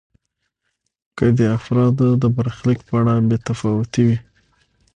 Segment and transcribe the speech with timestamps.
[1.17, 4.17] که د افرادو د برخلیک په اړه بې تفاوت وي.